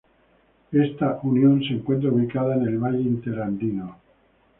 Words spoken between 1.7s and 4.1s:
encuentra ubicada en el valle interandino.